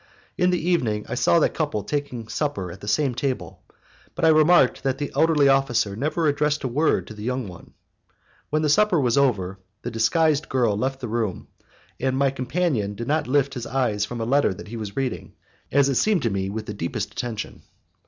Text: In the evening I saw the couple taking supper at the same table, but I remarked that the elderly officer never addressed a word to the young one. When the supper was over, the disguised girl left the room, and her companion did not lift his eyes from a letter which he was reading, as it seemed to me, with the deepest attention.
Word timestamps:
In 0.35 0.49
the 0.49 0.67
evening 0.67 1.05
I 1.07 1.13
saw 1.13 1.37
the 1.37 1.47
couple 1.47 1.83
taking 1.83 2.27
supper 2.27 2.71
at 2.71 2.81
the 2.81 2.87
same 2.87 3.13
table, 3.13 3.61
but 4.15 4.25
I 4.25 4.29
remarked 4.29 4.81
that 4.81 4.97
the 4.97 5.11
elderly 5.15 5.47
officer 5.47 5.95
never 5.95 6.25
addressed 6.27 6.63
a 6.63 6.67
word 6.67 7.05
to 7.05 7.13
the 7.13 7.21
young 7.21 7.47
one. 7.47 7.75
When 8.49 8.63
the 8.63 8.69
supper 8.69 8.99
was 8.99 9.15
over, 9.15 9.59
the 9.83 9.91
disguised 9.91 10.49
girl 10.49 10.75
left 10.75 11.01
the 11.01 11.07
room, 11.07 11.49
and 11.99 12.19
her 12.19 12.31
companion 12.31 12.95
did 12.95 13.07
not 13.07 13.27
lift 13.27 13.53
his 13.53 13.67
eyes 13.67 14.03
from 14.03 14.19
a 14.19 14.25
letter 14.25 14.49
which 14.53 14.69
he 14.69 14.75
was 14.75 14.95
reading, 14.97 15.33
as 15.71 15.87
it 15.87 15.93
seemed 15.97 16.23
to 16.23 16.31
me, 16.31 16.49
with 16.49 16.65
the 16.65 16.73
deepest 16.73 17.11
attention. 17.13 17.61